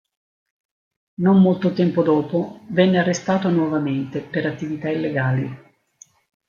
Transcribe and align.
Non 1.19 1.39
molto 1.43 1.73
tempo 1.73 2.01
dopo 2.01 2.61
venne 2.69 2.97
arrestato 2.97 3.49
nuovamente 3.51 4.19
per 4.21 4.47
attività 4.47 4.89
illegali. 4.89 5.77